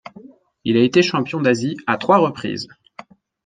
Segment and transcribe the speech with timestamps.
[0.63, 2.67] Il a été champion d'Asie à trois reprises.